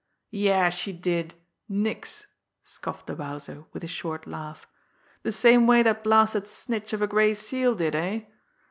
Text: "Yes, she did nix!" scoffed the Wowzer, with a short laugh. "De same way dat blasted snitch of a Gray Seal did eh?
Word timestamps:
"Yes, 0.31 0.73
she 0.73 0.93
did 0.93 1.35
nix!" 1.69 2.25
scoffed 2.63 3.05
the 3.05 3.13
Wowzer, 3.13 3.65
with 3.71 3.83
a 3.83 3.87
short 3.87 4.25
laugh. 4.25 4.65
"De 5.21 5.31
same 5.31 5.67
way 5.67 5.83
dat 5.83 6.03
blasted 6.03 6.47
snitch 6.47 6.91
of 6.91 7.03
a 7.03 7.07
Gray 7.07 7.35
Seal 7.35 7.75
did 7.75 7.93
eh? 7.93 8.21